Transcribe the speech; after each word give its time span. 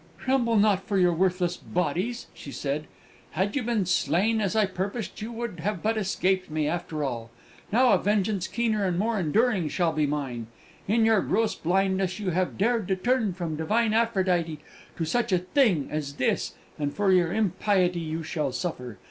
"Tremble 0.17 0.55
not 0.57 0.81
for 0.87 0.97
your 0.97 1.13
worthless 1.13 1.57
bodies," 1.57 2.25
she 2.33 2.51
said; 2.51 2.85
"had 3.33 3.55
you 3.55 3.61
been 3.61 3.85
slain, 3.85 4.41
as 4.41 4.55
I 4.55 4.65
purposed, 4.65 5.21
you 5.21 5.31
would 5.31 5.57
but 5.57 5.63
have 5.63 5.85
escaped 5.95 6.49
me, 6.49 6.67
after 6.67 7.03
all! 7.03 7.29
Now 7.71 7.91
a 7.91 7.99
vengeance 7.99 8.47
keener 8.47 8.83
and 8.83 8.97
more 8.97 9.19
enduring 9.19 9.69
shall 9.69 9.93
be 9.93 10.07
mine! 10.07 10.47
In 10.87 11.05
your 11.05 11.21
gross 11.21 11.53
blindness, 11.53 12.17
you 12.19 12.31
have 12.31 12.57
dared 12.57 12.87
to 12.87 12.95
turn 12.95 13.33
from 13.33 13.55
divine 13.55 13.93
Aphrodite 13.93 14.57
to 14.97 15.05
such 15.05 15.31
a 15.31 15.37
thing 15.37 15.87
as 15.91 16.15
this, 16.15 16.55
and 16.79 16.91
for 16.95 17.11
your 17.11 17.31
impiety 17.31 17.99
you 17.99 18.23
shall 18.23 18.51
suffer! 18.51 18.97